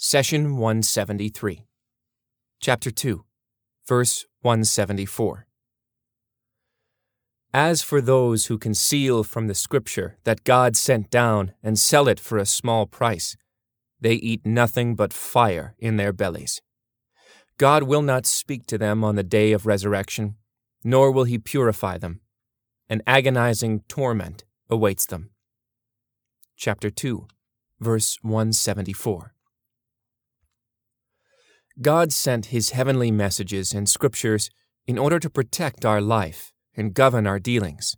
Session 0.00 0.58
173. 0.58 1.64
Chapter 2.60 2.88
2, 2.92 3.24
verse 3.84 4.26
174. 4.42 5.48
As 7.52 7.82
for 7.82 8.00
those 8.00 8.46
who 8.46 8.58
conceal 8.58 9.24
from 9.24 9.48
the 9.48 9.56
Scripture 9.56 10.16
that 10.22 10.44
God 10.44 10.76
sent 10.76 11.10
down 11.10 11.52
and 11.64 11.76
sell 11.76 12.06
it 12.06 12.20
for 12.20 12.38
a 12.38 12.46
small 12.46 12.86
price, 12.86 13.36
they 14.00 14.12
eat 14.12 14.46
nothing 14.46 14.94
but 14.94 15.12
fire 15.12 15.74
in 15.80 15.96
their 15.96 16.12
bellies. 16.12 16.62
God 17.56 17.82
will 17.82 18.02
not 18.02 18.24
speak 18.24 18.66
to 18.66 18.78
them 18.78 19.02
on 19.02 19.16
the 19.16 19.24
day 19.24 19.50
of 19.50 19.66
resurrection, 19.66 20.36
nor 20.84 21.10
will 21.10 21.24
he 21.24 21.38
purify 21.38 21.98
them. 21.98 22.20
An 22.88 23.02
agonizing 23.04 23.80
torment 23.88 24.44
awaits 24.70 25.06
them. 25.06 25.30
Chapter 26.56 26.88
2, 26.88 27.26
verse 27.80 28.16
174. 28.22 29.34
God 31.80 32.12
sent 32.12 32.46
his 32.46 32.70
heavenly 32.70 33.10
messages 33.10 33.72
and 33.72 33.88
scriptures 33.88 34.50
in 34.86 34.98
order 34.98 35.18
to 35.18 35.30
protect 35.30 35.84
our 35.84 36.00
life 36.00 36.52
and 36.76 36.94
govern 36.94 37.26
our 37.26 37.38
dealings. 37.38 37.96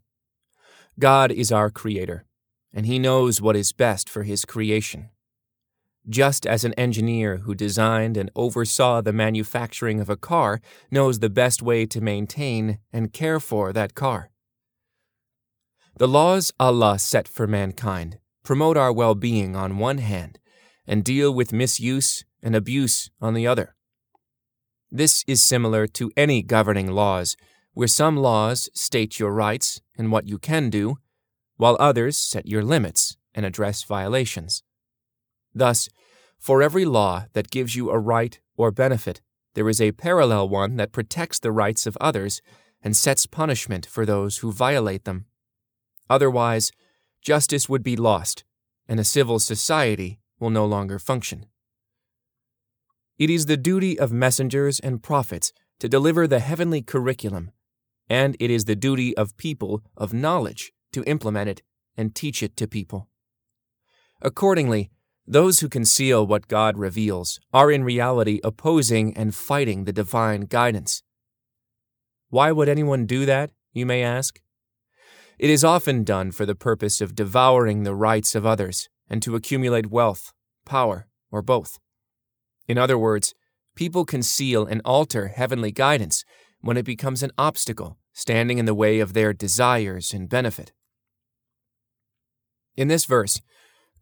God 0.98 1.32
is 1.32 1.50
our 1.50 1.70
Creator, 1.70 2.26
and 2.74 2.84
He 2.84 2.98
knows 2.98 3.40
what 3.40 3.56
is 3.56 3.72
best 3.72 4.08
for 4.10 4.24
His 4.24 4.44
creation. 4.44 5.08
Just 6.08 6.46
as 6.46 6.64
an 6.64 6.74
engineer 6.74 7.38
who 7.38 7.54
designed 7.54 8.16
and 8.16 8.30
oversaw 8.34 9.00
the 9.00 9.12
manufacturing 9.12 10.00
of 10.00 10.10
a 10.10 10.16
car 10.16 10.60
knows 10.90 11.18
the 11.18 11.30
best 11.30 11.62
way 11.62 11.86
to 11.86 12.00
maintain 12.00 12.78
and 12.92 13.12
care 13.12 13.40
for 13.40 13.72
that 13.72 13.94
car. 13.94 14.30
The 15.96 16.08
laws 16.08 16.52
Allah 16.58 16.98
set 16.98 17.28
for 17.28 17.46
mankind 17.46 18.18
promote 18.42 18.76
our 18.76 18.92
well 18.92 19.14
being 19.14 19.54
on 19.54 19.78
one 19.78 19.98
hand 19.98 20.38
and 20.90 21.04
deal 21.04 21.32
with 21.32 21.52
misuse 21.52 22.24
and 22.42 22.56
abuse 22.56 23.10
on 23.20 23.32
the 23.32 23.46
other. 23.46 23.76
This 24.90 25.24
is 25.28 25.40
similar 25.40 25.86
to 25.86 26.10
any 26.16 26.42
governing 26.42 26.88
laws 26.88 27.36
where 27.74 27.86
some 27.86 28.16
laws 28.16 28.68
state 28.74 29.20
your 29.20 29.32
rights 29.32 29.80
and 29.96 30.10
what 30.10 30.26
you 30.26 30.36
can 30.36 30.68
do, 30.68 30.96
while 31.56 31.76
others 31.78 32.16
set 32.16 32.48
your 32.48 32.64
limits 32.64 33.16
and 33.36 33.46
address 33.46 33.84
violations. 33.84 34.64
Thus, 35.54 35.88
for 36.40 36.60
every 36.60 36.84
law 36.84 37.26
that 37.34 37.52
gives 37.52 37.76
you 37.76 37.90
a 37.90 37.98
right 37.98 38.40
or 38.56 38.72
benefit, 38.72 39.20
there 39.54 39.68
is 39.68 39.80
a 39.80 39.92
parallel 39.92 40.48
one 40.48 40.74
that 40.76 40.90
protects 40.90 41.38
the 41.38 41.52
rights 41.52 41.86
of 41.86 41.96
others 42.00 42.42
and 42.82 42.96
sets 42.96 43.26
punishment 43.26 43.86
for 43.86 44.04
those 44.04 44.38
who 44.38 44.50
violate 44.50 45.04
them. 45.04 45.26
Otherwise, 46.08 46.72
justice 47.22 47.68
would 47.68 47.84
be 47.84 47.94
lost, 47.94 48.42
and 48.88 48.98
a 48.98 49.04
civil 49.04 49.38
society 49.38 50.19
will 50.40 50.50
no 50.50 50.66
longer 50.66 50.98
function. 50.98 51.46
It 53.18 53.30
is 53.30 53.46
the 53.46 53.56
duty 53.56 53.98
of 53.98 54.10
messengers 54.10 54.80
and 54.80 55.02
prophets 55.02 55.52
to 55.78 55.88
deliver 55.88 56.26
the 56.26 56.40
heavenly 56.40 56.82
curriculum 56.82 57.52
and 58.10 58.36
it 58.40 58.50
is 58.50 58.64
the 58.64 58.74
duty 58.74 59.16
of 59.16 59.36
people 59.36 59.82
of 59.96 60.12
knowledge 60.12 60.72
to 60.92 61.04
implement 61.04 61.48
it 61.48 61.62
and 61.96 62.14
teach 62.14 62.42
it 62.42 62.56
to 62.56 62.66
people. 62.66 63.08
Accordingly, 64.20 64.90
those 65.26 65.60
who 65.60 65.68
conceal 65.68 66.26
what 66.26 66.48
God 66.48 66.76
reveals 66.76 67.38
are 67.52 67.70
in 67.70 67.84
reality 67.84 68.40
opposing 68.42 69.16
and 69.16 69.32
fighting 69.32 69.84
the 69.84 69.92
divine 69.92 70.42
guidance. 70.42 71.04
Why 72.30 72.50
would 72.50 72.68
anyone 72.68 73.06
do 73.06 73.24
that, 73.26 73.52
you 73.72 73.86
may 73.86 74.02
ask? 74.02 74.40
It 75.38 75.48
is 75.48 75.64
often 75.64 76.02
done 76.02 76.32
for 76.32 76.44
the 76.44 76.56
purpose 76.56 77.00
of 77.00 77.14
devouring 77.14 77.84
the 77.84 77.94
rights 77.94 78.34
of 78.34 78.44
others 78.44 78.88
and 79.10 79.20
to 79.22 79.34
accumulate 79.34 79.90
wealth, 79.90 80.32
power, 80.64 81.08
or 81.30 81.42
both. 81.42 81.78
In 82.66 82.78
other 82.78 82.96
words, 82.96 83.34
people 83.74 84.04
conceal 84.04 84.64
and 84.64 84.80
alter 84.84 85.28
heavenly 85.28 85.72
guidance 85.72 86.24
when 86.60 86.76
it 86.76 86.84
becomes 86.84 87.22
an 87.22 87.32
obstacle 87.36 87.98
standing 88.12 88.58
in 88.58 88.66
the 88.66 88.74
way 88.74 89.00
of 89.00 89.12
their 89.12 89.32
desires 89.32 90.12
and 90.12 90.28
benefit. 90.28 90.72
In 92.76 92.88
this 92.88 93.04
verse, 93.04 93.40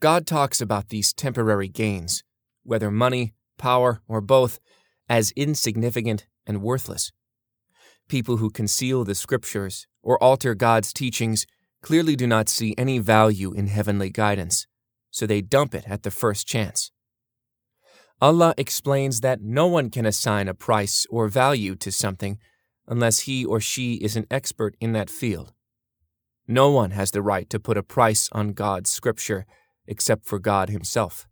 God 0.00 0.26
talks 0.26 0.60
about 0.60 0.88
these 0.88 1.12
temporary 1.12 1.68
gains, 1.68 2.22
whether 2.62 2.90
money, 2.90 3.34
power, 3.56 4.02
or 4.06 4.20
both, 4.20 4.60
as 5.08 5.32
insignificant 5.32 6.26
and 6.46 6.62
worthless. 6.62 7.12
People 8.08 8.36
who 8.36 8.50
conceal 8.50 9.04
the 9.04 9.14
scriptures 9.14 9.86
or 10.02 10.22
alter 10.22 10.54
God's 10.54 10.92
teachings 10.92 11.46
clearly 11.82 12.16
do 12.16 12.26
not 12.26 12.48
see 12.48 12.74
any 12.78 12.98
value 12.98 13.52
in 13.52 13.66
heavenly 13.66 14.10
guidance, 14.10 14.66
so 15.10 15.26
they 15.26 15.40
dump 15.40 15.74
it 15.74 15.84
at 15.86 16.02
the 16.02 16.10
first 16.10 16.46
chance. 16.46 16.90
Allah 18.20 18.54
explains 18.56 19.20
that 19.20 19.42
no 19.42 19.66
one 19.66 19.90
can 19.90 20.04
assign 20.04 20.48
a 20.48 20.54
price 20.54 21.06
or 21.08 21.28
value 21.28 21.76
to 21.76 21.92
something 21.92 22.38
unless 22.86 23.20
he 23.20 23.44
or 23.44 23.60
she 23.60 23.94
is 23.94 24.16
an 24.16 24.26
expert 24.30 24.76
in 24.80 24.92
that 24.92 25.10
field. 25.10 25.52
No 26.46 26.70
one 26.70 26.92
has 26.92 27.10
the 27.10 27.22
right 27.22 27.48
to 27.50 27.60
put 27.60 27.76
a 27.76 27.82
price 27.82 28.28
on 28.32 28.54
God's 28.54 28.90
scripture 28.90 29.46
except 29.86 30.24
for 30.24 30.38
God 30.38 30.68
Himself. 30.68 31.26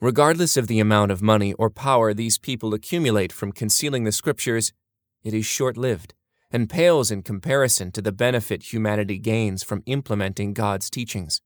Regardless 0.00 0.56
of 0.56 0.66
the 0.66 0.80
amount 0.80 1.10
of 1.10 1.22
money 1.22 1.52
or 1.54 1.70
power 1.70 2.12
these 2.12 2.38
people 2.38 2.74
accumulate 2.74 3.32
from 3.32 3.52
concealing 3.52 4.04
the 4.04 4.12
scriptures, 4.12 4.72
it 5.22 5.32
is 5.32 5.46
short 5.46 5.76
lived 5.76 6.14
and 6.52 6.70
pales 6.70 7.10
in 7.10 7.22
comparison 7.22 7.90
to 7.92 8.02
the 8.02 8.12
benefit 8.12 8.72
humanity 8.72 9.18
gains 9.18 9.62
from 9.62 9.82
implementing 9.86 10.52
God's 10.52 10.90
teachings. 10.90 11.40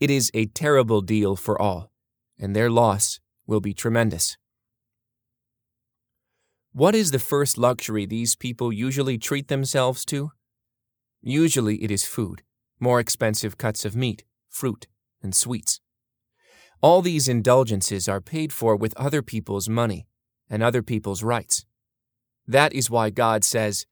It 0.00 0.10
is 0.10 0.30
a 0.34 0.46
terrible 0.46 1.00
deal 1.00 1.36
for 1.36 1.60
all, 1.60 1.90
and 2.38 2.54
their 2.54 2.70
loss 2.70 3.20
will 3.46 3.60
be 3.60 3.74
tremendous. 3.74 4.36
What 6.72 6.94
is 6.94 7.10
the 7.10 7.18
first 7.18 7.58
luxury 7.58 8.06
these 8.06 8.36
people 8.36 8.72
usually 8.72 9.18
treat 9.18 9.48
themselves 9.48 10.04
to? 10.06 10.30
Usually 11.22 11.82
it 11.82 11.90
is 11.90 12.04
food, 12.04 12.42
more 12.78 13.00
expensive 13.00 13.58
cuts 13.58 13.84
of 13.84 13.96
meat, 13.96 14.24
fruit, 14.48 14.86
and 15.22 15.34
sweets. 15.34 15.80
All 16.80 17.02
these 17.02 17.26
indulgences 17.26 18.08
are 18.08 18.20
paid 18.20 18.52
for 18.52 18.76
with 18.76 18.96
other 18.96 19.22
people's 19.22 19.68
money 19.68 20.06
and 20.48 20.62
other 20.62 20.82
people's 20.82 21.22
rights. 21.22 21.64
That 22.46 22.72
is 22.72 22.90
why 22.90 23.10
God 23.10 23.44
says, 23.44 23.84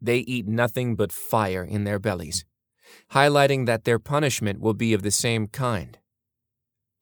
They 0.00 0.18
eat 0.18 0.48
nothing 0.48 0.96
but 0.96 1.12
fire 1.12 1.62
in 1.62 1.84
their 1.84 1.98
bellies, 1.98 2.44
highlighting 3.12 3.66
that 3.66 3.84
their 3.84 3.98
punishment 3.98 4.60
will 4.60 4.74
be 4.74 4.92
of 4.92 5.02
the 5.02 5.10
same 5.10 5.46
kind. 5.48 5.98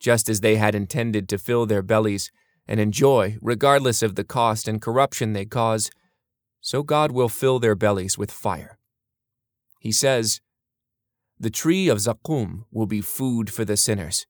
Just 0.00 0.28
as 0.28 0.41
they 0.41 0.56
had 0.56 0.75
intended 0.75 1.28
to 1.28 1.38
fill 1.38 1.66
their 1.66 1.82
bellies 1.82 2.31
and 2.66 2.81
enjoy, 2.81 3.37
regardless 3.41 4.03
of 4.03 4.15
the 4.15 4.25
cost 4.25 4.69
and 4.69 4.82
corruption 4.82 5.32
they 5.32 5.44
cause, 5.44 5.91
so 6.60 6.82
God 6.82 7.12
will 7.12 7.28
fill 7.28 7.59
their 7.59 7.75
bellies 7.75 8.16
with 8.16 8.31
fire. 8.31 8.78
He 9.81 9.93
says, 9.93 10.41
The 11.38 11.50
tree 11.50 11.88
of 11.88 11.99
Zaqqum 11.99 12.64
will 12.70 12.87
be 12.87 13.00
food 13.00 13.50
for 13.50 13.64
the 13.64 13.76
sinners. 13.76 14.26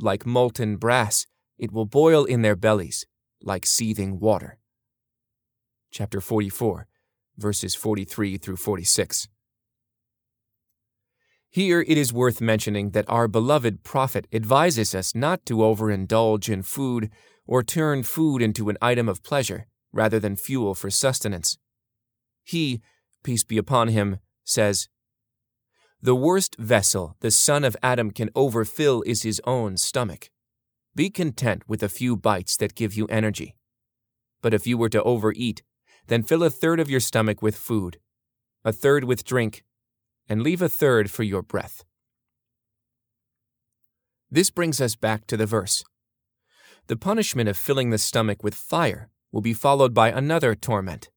Like 0.00 0.26
molten 0.26 0.76
brass, 0.76 1.26
it 1.56 1.72
will 1.72 1.86
boil 1.86 2.24
in 2.24 2.42
their 2.42 2.56
bellies, 2.56 3.06
like 3.42 3.66
seething 3.66 4.18
water. 4.18 4.58
Chapter 5.90 6.20
44, 6.20 6.86
verses 7.36 7.74
43 7.74 8.36
through 8.38 8.56
46. 8.56 9.28
Here 11.50 11.80
it 11.80 11.96
is 11.96 12.12
worth 12.12 12.40
mentioning 12.40 12.90
that 12.90 13.08
our 13.08 13.26
beloved 13.26 13.82
Prophet 13.82 14.26
advises 14.32 14.94
us 14.94 15.14
not 15.14 15.46
to 15.46 15.58
overindulge 15.58 16.52
in 16.52 16.62
food 16.62 17.10
or 17.46 17.62
turn 17.62 18.02
food 18.02 18.42
into 18.42 18.68
an 18.68 18.76
item 18.82 19.08
of 19.08 19.22
pleasure 19.22 19.66
rather 19.92 20.20
than 20.20 20.36
fuel 20.36 20.74
for 20.74 20.90
sustenance. 20.90 21.56
He, 22.44 22.82
peace 23.22 23.44
be 23.44 23.56
upon 23.56 23.88
him, 23.88 24.18
says, 24.44 24.88
The 26.02 26.14
worst 26.14 26.56
vessel 26.58 27.16
the 27.20 27.30
son 27.30 27.64
of 27.64 27.76
Adam 27.82 28.10
can 28.10 28.28
overfill 28.34 29.02
is 29.06 29.22
his 29.22 29.40
own 29.44 29.78
stomach. 29.78 30.28
Be 30.94 31.08
content 31.08 31.62
with 31.66 31.82
a 31.82 31.88
few 31.88 32.16
bites 32.16 32.56
that 32.58 32.74
give 32.74 32.94
you 32.94 33.06
energy. 33.06 33.56
But 34.42 34.52
if 34.52 34.66
you 34.66 34.76
were 34.76 34.88
to 34.90 35.02
overeat, 35.02 35.62
then 36.08 36.22
fill 36.22 36.42
a 36.42 36.50
third 36.50 36.80
of 36.80 36.90
your 36.90 37.00
stomach 37.00 37.40
with 37.40 37.56
food, 37.56 37.98
a 38.64 38.72
third 38.72 39.04
with 39.04 39.24
drink, 39.24 39.64
and 40.28 40.42
leave 40.42 40.62
a 40.62 40.68
third 40.68 41.10
for 41.10 41.22
your 41.22 41.42
breath. 41.42 41.84
This 44.30 44.50
brings 44.50 44.80
us 44.80 44.94
back 44.94 45.26
to 45.28 45.36
the 45.36 45.46
verse 45.46 45.84
the 46.88 46.96
punishment 46.96 47.50
of 47.50 47.56
filling 47.56 47.90
the 47.90 47.98
stomach 47.98 48.42
with 48.42 48.54
fire 48.54 49.10
will 49.30 49.42
be 49.42 49.52
followed 49.52 49.92
by 49.92 50.10
another 50.10 50.54
torment. 50.54 51.10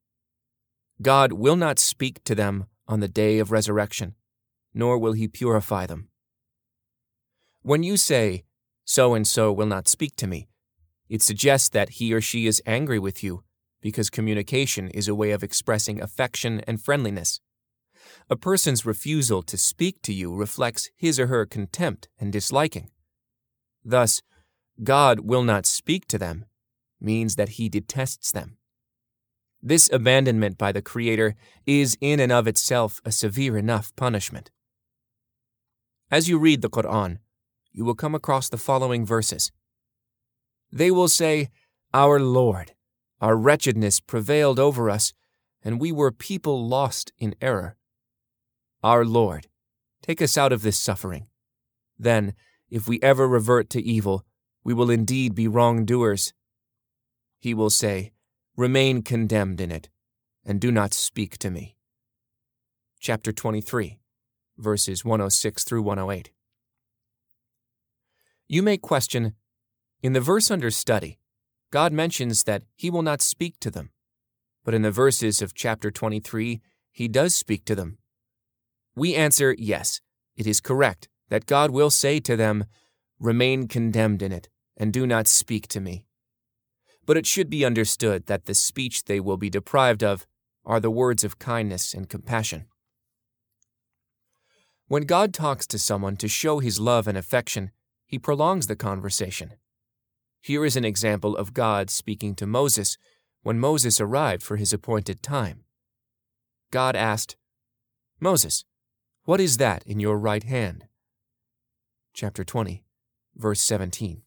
God 1.01 1.31
will 1.31 1.55
not 1.55 1.79
speak 1.79 2.21
to 2.25 2.35
them 2.35 2.65
on 2.89 2.99
the 2.99 3.07
day 3.07 3.39
of 3.39 3.51
resurrection, 3.51 4.15
nor 4.73 4.97
will 4.97 5.13
he 5.13 5.29
purify 5.29 5.85
them. 5.85 6.09
When 7.61 7.83
you 7.83 7.95
say, 7.95 8.43
so 8.83 9.13
and 9.13 9.25
so 9.25 9.53
will 9.53 9.65
not 9.65 9.87
speak 9.87 10.17
to 10.17 10.27
me, 10.27 10.49
it 11.07 11.21
suggests 11.21 11.69
that 11.69 11.91
he 11.91 12.13
or 12.13 12.19
she 12.19 12.47
is 12.47 12.61
angry 12.65 12.99
with 12.99 13.23
you 13.23 13.43
because 13.81 14.09
communication 14.09 14.89
is 14.89 15.07
a 15.07 15.15
way 15.15 15.31
of 15.31 15.41
expressing 15.41 16.01
affection 16.01 16.59
and 16.67 16.81
friendliness. 16.81 17.39
A 18.29 18.35
person's 18.35 18.85
refusal 18.85 19.41
to 19.43 19.57
speak 19.57 20.01
to 20.03 20.13
you 20.13 20.33
reflects 20.33 20.89
his 20.95 21.19
or 21.19 21.27
her 21.27 21.45
contempt 21.45 22.07
and 22.19 22.31
disliking. 22.31 22.89
Thus, 23.83 24.21
God 24.83 25.21
will 25.21 25.43
not 25.43 25.65
speak 25.65 26.07
to 26.07 26.17
them 26.17 26.45
means 26.99 27.35
that 27.35 27.49
he 27.49 27.67
detests 27.67 28.31
them. 28.31 28.57
This 29.61 29.91
abandonment 29.91 30.57
by 30.57 30.71
the 30.71 30.81
Creator 30.81 31.35
is 31.65 31.97
in 32.01 32.19
and 32.19 32.31
of 32.31 32.47
itself 32.47 33.01
a 33.05 33.11
severe 33.11 33.57
enough 33.57 33.95
punishment. 33.95 34.49
As 36.09 36.27
you 36.27 36.37
read 36.39 36.61
the 36.61 36.69
Quran, 36.69 37.19
you 37.71 37.85
will 37.85 37.95
come 37.95 38.15
across 38.15 38.49
the 38.49 38.57
following 38.57 39.05
verses. 39.05 39.51
They 40.71 40.91
will 40.91 41.07
say, 41.07 41.49
Our 41.93 42.19
Lord, 42.19 42.73
our 43.19 43.37
wretchedness 43.37 43.99
prevailed 43.99 44.59
over 44.59 44.89
us, 44.89 45.13
and 45.63 45.79
we 45.79 45.91
were 45.91 46.11
people 46.11 46.67
lost 46.67 47.11
in 47.17 47.35
error. 47.39 47.77
Our 48.83 49.05
Lord, 49.05 49.47
take 50.01 50.21
us 50.21 50.37
out 50.37 50.51
of 50.51 50.63
this 50.63 50.77
suffering. 50.77 51.27
Then, 51.99 52.33
if 52.69 52.87
we 52.87 52.99
ever 53.03 53.27
revert 53.27 53.69
to 53.71 53.81
evil, 53.81 54.25
we 54.63 54.73
will 54.73 54.89
indeed 54.89 55.35
be 55.35 55.47
wrongdoers. 55.47 56.33
He 57.39 57.53
will 57.53 57.69
say, 57.69 58.11
Remain 58.57 59.03
condemned 59.03 59.61
in 59.61 59.71
it, 59.71 59.89
and 60.43 60.59
do 60.59 60.71
not 60.71 60.93
speak 60.93 61.37
to 61.39 61.51
me. 61.51 61.77
Chapter 62.99 63.31
23, 63.31 63.99
verses 64.57 65.05
106 65.05 65.63
through 65.63 65.83
108. 65.83 66.31
You 68.47 68.63
may 68.63 68.77
question 68.77 69.35
In 70.01 70.13
the 70.13 70.21
verse 70.21 70.49
under 70.49 70.71
study, 70.71 71.19
God 71.71 71.93
mentions 71.93 72.43
that 72.43 72.63
He 72.75 72.89
will 72.89 73.03
not 73.03 73.21
speak 73.21 73.59
to 73.59 73.69
them, 73.69 73.91
but 74.65 74.73
in 74.73 74.81
the 74.81 74.91
verses 74.91 75.41
of 75.41 75.53
chapter 75.53 75.91
23, 75.91 76.61
He 76.91 77.07
does 77.07 77.35
speak 77.35 77.63
to 77.65 77.75
them. 77.75 77.99
We 78.95 79.15
answer 79.15 79.55
yes, 79.57 80.01
it 80.35 80.45
is 80.45 80.61
correct 80.61 81.07
that 81.29 81.45
God 81.45 81.71
will 81.71 81.89
say 81.89 82.19
to 82.19 82.35
them, 82.35 82.65
Remain 83.19 83.67
condemned 83.67 84.21
in 84.21 84.31
it, 84.31 84.49
and 84.75 84.91
do 84.91 85.05
not 85.05 85.27
speak 85.27 85.67
to 85.69 85.79
me. 85.79 86.05
But 87.05 87.17
it 87.17 87.25
should 87.25 87.49
be 87.49 87.63
understood 87.63 88.25
that 88.25 88.45
the 88.45 88.55
speech 88.55 89.05
they 89.05 89.19
will 89.19 89.37
be 89.37 89.49
deprived 89.49 90.03
of 90.03 90.25
are 90.65 90.79
the 90.79 90.91
words 90.91 91.23
of 91.23 91.39
kindness 91.39 91.93
and 91.93 92.09
compassion. 92.09 92.65
When 94.87 95.03
God 95.03 95.33
talks 95.33 95.65
to 95.67 95.79
someone 95.79 96.17
to 96.17 96.27
show 96.27 96.59
his 96.59 96.79
love 96.79 97.07
and 97.07 97.17
affection, 97.17 97.71
he 98.05 98.19
prolongs 98.19 98.67
the 98.67 98.75
conversation. 98.75 99.53
Here 100.41 100.65
is 100.65 100.75
an 100.75 100.83
example 100.83 101.37
of 101.37 101.53
God 101.53 101.89
speaking 101.89 102.35
to 102.35 102.47
Moses 102.47 102.97
when 103.43 103.59
Moses 103.59 104.01
arrived 104.01 104.43
for 104.43 104.57
his 104.57 104.73
appointed 104.73 105.23
time. 105.23 105.63
God 106.71 106.95
asked, 106.95 107.35
Moses, 108.19 108.65
what 109.25 109.39
is 109.39 109.57
that 109.57 109.83
in 109.85 109.99
your 109.99 110.17
right 110.17 110.43
hand? 110.43 110.85
Chapter 112.13 112.43
20, 112.43 112.83
verse 113.35 113.61
17. 113.61 114.23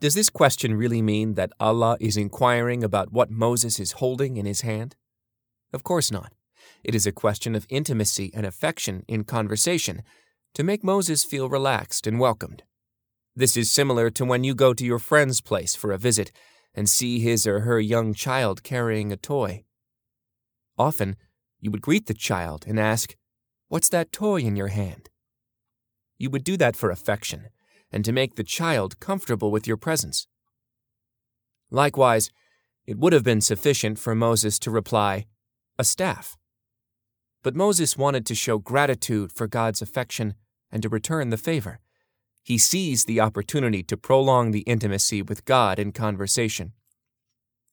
Does 0.00 0.14
this 0.14 0.30
question 0.30 0.74
really 0.74 1.00
mean 1.00 1.34
that 1.34 1.52
Allah 1.60 1.96
is 2.00 2.16
inquiring 2.16 2.82
about 2.82 3.12
what 3.12 3.30
Moses 3.30 3.78
is 3.78 3.92
holding 3.92 4.36
in 4.36 4.46
his 4.46 4.62
hand? 4.62 4.96
Of 5.72 5.84
course 5.84 6.10
not. 6.10 6.32
It 6.82 6.94
is 6.94 7.06
a 7.06 7.12
question 7.12 7.54
of 7.54 7.66
intimacy 7.68 8.32
and 8.34 8.44
affection 8.44 9.04
in 9.06 9.22
conversation 9.22 10.02
to 10.54 10.64
make 10.64 10.82
Moses 10.82 11.22
feel 11.22 11.48
relaxed 11.48 12.06
and 12.06 12.18
welcomed. 12.18 12.64
This 13.36 13.56
is 13.56 13.70
similar 13.70 14.10
to 14.10 14.24
when 14.24 14.42
you 14.42 14.54
go 14.56 14.74
to 14.74 14.84
your 14.84 14.98
friend's 14.98 15.40
place 15.40 15.76
for 15.76 15.92
a 15.92 15.98
visit 15.98 16.32
and 16.74 16.88
see 16.88 17.20
his 17.20 17.46
or 17.46 17.60
her 17.60 17.78
young 17.78 18.12
child 18.12 18.64
carrying 18.64 19.12
a 19.12 19.16
toy. 19.16 19.64
Often, 20.76 21.16
you 21.60 21.70
would 21.70 21.80
greet 21.80 22.06
the 22.06 22.14
child 22.14 22.64
and 22.66 22.78
ask, 22.80 23.14
What's 23.72 23.88
that 23.88 24.12
toy 24.12 24.40
in 24.40 24.54
your 24.54 24.68
hand? 24.68 25.08
You 26.18 26.28
would 26.28 26.44
do 26.44 26.58
that 26.58 26.76
for 26.76 26.90
affection 26.90 27.48
and 27.90 28.04
to 28.04 28.12
make 28.12 28.34
the 28.34 28.44
child 28.44 29.00
comfortable 29.00 29.50
with 29.50 29.66
your 29.66 29.78
presence. 29.78 30.26
Likewise, 31.70 32.30
it 32.84 32.98
would 32.98 33.14
have 33.14 33.22
been 33.24 33.40
sufficient 33.40 33.98
for 33.98 34.14
Moses 34.14 34.58
to 34.58 34.70
reply, 34.70 35.24
A 35.78 35.84
staff. 35.84 36.36
But 37.42 37.56
Moses 37.56 37.96
wanted 37.96 38.26
to 38.26 38.34
show 38.34 38.58
gratitude 38.58 39.32
for 39.32 39.46
God's 39.46 39.80
affection 39.80 40.34
and 40.70 40.82
to 40.82 40.90
return 40.90 41.30
the 41.30 41.38
favor. 41.38 41.80
He 42.42 42.58
seized 42.58 43.06
the 43.06 43.20
opportunity 43.20 43.82
to 43.84 43.96
prolong 43.96 44.50
the 44.50 44.66
intimacy 44.74 45.22
with 45.22 45.46
God 45.46 45.78
in 45.78 45.92
conversation. 45.92 46.74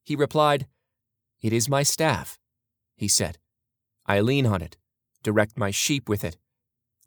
He 0.06 0.16
replied, 0.16 0.66
It 1.42 1.52
is 1.52 1.68
my 1.68 1.84
staff, 1.84 2.40
he 2.96 3.10
said. 3.10 3.38
I 4.06 4.22
lean 4.22 4.46
on 4.46 4.62
it 4.62 4.78
direct 5.24 5.58
my 5.58 5.72
sheep 5.72 6.08
with 6.08 6.24
it. 6.24 6.38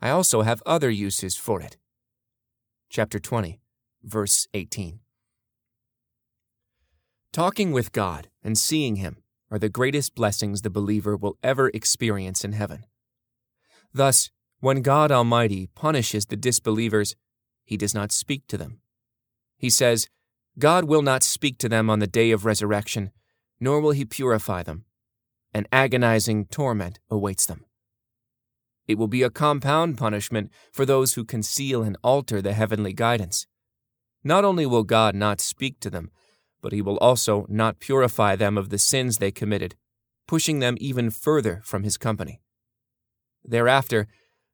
I 0.01 0.11
also 0.11 0.43
have 0.43 0.63
other 0.67 0.91
uses 0.91 1.37
for 1.37 1.61
it. 1.61 1.77
Chapter 2.91 3.19
20, 3.19 3.61
verse 4.03 4.49
18. 4.53 5.01
Talking 7.33 7.73
with 7.73 7.93
God 7.93 8.29
and 8.45 8.59
seeing 8.59 8.97
Him 8.97 9.23
are 9.51 9.59
the 9.59 9.69
greatest 9.69 10.15
blessings 10.15 10.63
the 10.63 10.71
believer 10.71 11.17
will 11.17 11.39
ever 11.43 11.71
experience 11.73 12.45
in 12.45 12.53
heaven. 12.53 12.85
Thus, 13.95 14.31
when 14.61 14.83
God 14.83 15.11
Almighty 15.11 15.69
punishes 15.75 16.27
the 16.27 16.37
disbelievers, 16.37 17.17
He 17.65 17.77
does 17.77 17.95
not 17.95 18.13
speak 18.13 18.47
to 18.49 18.59
them. 18.59 18.81
He 19.57 19.71
says, 19.71 20.09
God 20.59 20.85
will 20.85 21.03
not 21.03 21.23
speak 21.23 21.59
to 21.59 21.69
them 21.69 21.89
on 21.89 22.01
the 22.01 22.07
day 22.07 22.31
of 22.33 22.45
resurrection, 22.45 23.13
nor 23.59 23.81
will 23.81 23.93
He 23.93 24.05
purify 24.05 24.63
them. 24.63 24.85
An 25.55 25.67
agonizing 25.73 26.47
torment 26.47 26.99
awaits 27.11 27.47
them. 27.47 27.65
It 28.93 28.99
will 28.99 29.09
be 29.09 29.23
a 29.23 29.31
compound 29.31 29.97
punishment 29.97 30.51
for 30.71 30.85
those 30.85 31.15
who 31.15 31.25
conceal 31.25 31.83
and 31.83 31.97
alter 32.05 32.43
the 32.43 32.53
heavenly 32.53 32.93
guidance. 32.93 33.47
Not 34.23 34.45
only 34.45 34.67
will 34.67 34.85
God 34.85 35.15
not 35.15 35.41
speak 35.41 35.81
to 35.81 35.89
them, 35.89 36.11
but 36.61 36.73
he 36.73 36.83
will 36.83 36.99
also 36.99 37.47
not 37.49 37.81
purify 37.81 38.37
them 38.37 38.59
of 38.59 38.69
the 38.69 38.77
sins 38.77 39.17
they 39.17 39.31
committed, 39.31 39.77
pushing 40.29 40.59
them 40.59 40.77
even 40.79 41.09
further 41.09 41.63
from 41.65 41.85
his 41.85 41.97
company. 41.97 42.43
Thereafter, 43.43 44.09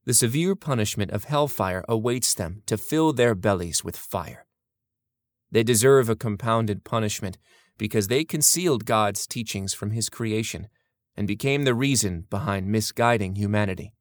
the 0.04 0.14
severe 0.14 0.54
punishment 0.54 1.10
of 1.10 1.24
hellfire 1.24 1.84
awaits 1.88 2.32
them 2.32 2.62
to 2.66 2.78
fill 2.78 3.12
their 3.12 3.34
bellies 3.34 3.82
with 3.82 3.96
fire. 3.96 4.46
They 5.50 5.64
deserve 5.64 6.08
a 6.08 6.14
compounded 6.14 6.84
punishment 6.84 7.38
because 7.76 8.06
they 8.06 8.22
concealed 8.22 8.86
God's 8.86 9.26
teachings 9.26 9.74
from 9.74 9.90
his 9.90 10.08
creation 10.08 10.68
and 11.16 11.26
became 11.26 11.64
the 11.64 11.74
reason 11.74 12.26
behind 12.30 12.68
misguiding 12.68 13.34
humanity. 13.34 13.94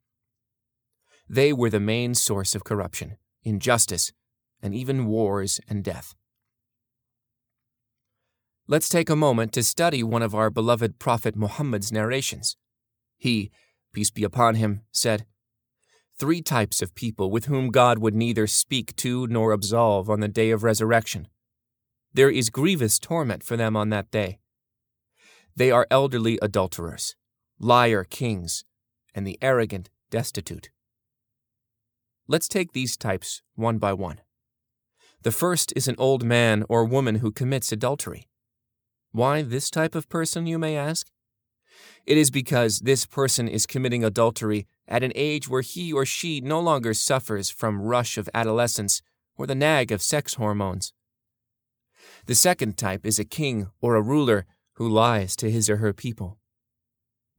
They 1.29 1.51
were 1.51 1.69
the 1.69 1.79
main 1.79 2.15
source 2.15 2.55
of 2.55 2.63
corruption, 2.63 3.17
injustice, 3.43 4.11
and 4.61 4.73
even 4.73 5.05
wars 5.07 5.59
and 5.67 5.83
death. 5.83 6.15
Let's 8.67 8.89
take 8.89 9.09
a 9.09 9.15
moment 9.15 9.53
to 9.53 9.63
study 9.63 10.03
one 10.03 10.21
of 10.21 10.35
our 10.35 10.49
beloved 10.49 10.99
Prophet 10.99 11.35
Muhammad's 11.35 11.91
narrations. 11.91 12.57
He, 13.17 13.51
peace 13.93 14.11
be 14.11 14.23
upon 14.23 14.55
him, 14.55 14.81
said, 14.91 15.25
Three 16.19 16.41
types 16.41 16.81
of 16.81 16.95
people 16.95 17.29
with 17.29 17.45
whom 17.45 17.69
God 17.69 17.99
would 17.99 18.15
neither 18.15 18.47
speak 18.47 18.95
to 18.97 19.27
nor 19.27 19.51
absolve 19.51 20.09
on 20.09 20.19
the 20.19 20.27
day 20.27 20.49
of 20.49 20.63
resurrection. 20.63 21.27
There 22.13 22.29
is 22.29 22.49
grievous 22.49 22.99
torment 22.99 23.43
for 23.43 23.55
them 23.55 23.77
on 23.77 23.89
that 23.89 24.09
day. 24.09 24.39
They 25.55 25.71
are 25.71 25.87
elderly 25.91 26.39
adulterers, 26.41 27.15
liar 27.59 28.03
kings, 28.03 28.65
and 29.13 29.25
the 29.25 29.37
arrogant 29.41 29.89
destitute. 30.09 30.71
Let's 32.29 32.49
take 32.49 32.73
these 32.73 32.97
types 32.97 33.41
one 33.55 33.77
by 33.77 33.93
one. 33.93 34.19
The 35.23 35.31
first 35.31 35.71
is 35.77 35.87
an 35.87 35.95
old 35.97 36.25
man 36.25 36.65
or 36.67 36.83
woman 36.83 37.15
who 37.15 37.31
commits 37.31 37.71
adultery. 37.71 38.27
Why 39.13 39.41
this 39.41 39.69
type 39.69 39.95
of 39.95 40.09
person, 40.09 40.45
you 40.45 40.59
may 40.59 40.75
ask? 40.75 41.07
It 42.05 42.17
is 42.17 42.29
because 42.29 42.79
this 42.79 43.05
person 43.05 43.47
is 43.47 43.65
committing 43.65 44.03
adultery 44.03 44.67
at 44.87 45.03
an 45.03 45.13
age 45.15 45.47
where 45.47 45.61
he 45.61 45.93
or 45.93 46.05
she 46.05 46.41
no 46.41 46.59
longer 46.59 46.93
suffers 46.93 47.49
from 47.49 47.81
rush 47.81 48.17
of 48.17 48.29
adolescence 48.33 49.01
or 49.37 49.47
the 49.47 49.55
nag 49.55 49.91
of 49.91 50.01
sex 50.01 50.33
hormones. 50.33 50.93
The 52.25 52.35
second 52.35 52.77
type 52.77 53.05
is 53.05 53.19
a 53.19 53.25
king 53.25 53.67
or 53.79 53.95
a 53.95 54.01
ruler 54.01 54.45
who 54.73 54.89
lies 54.89 55.35
to 55.37 55.49
his 55.49 55.69
or 55.69 55.77
her 55.77 55.93
people. 55.93 56.39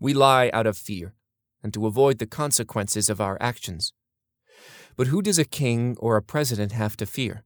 We 0.01 0.15
lie 0.15 0.51
out 0.55 0.67
of 0.67 0.79
fear 0.79 1.15
and 1.63 1.75
to 1.75 1.87
avoid 1.87 2.19
the 2.19 2.27
consequences 2.27 3.11
of 3.11 3.21
our 3.21 3.37
actions. 3.41 3.93
But 4.99 5.07
who 5.07 5.23
does 5.23 5.39
a 5.39 5.45
king 5.45 5.97
or 6.01 6.17
a 6.17 6.23
president 6.23 6.73
have 6.73 6.97
to 6.97 7.07
fear? 7.07 7.45